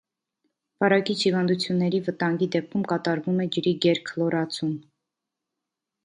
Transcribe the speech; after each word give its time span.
Վարակիչ 0.83 1.15
հիվանդությունների 1.23 1.99
վտանգի 2.07 2.47
դեպքում 2.55 2.85
կատարվում 2.91 3.43
է 3.45 3.47
ջրի 3.57 3.73
գերքլորացում։ 3.87 4.73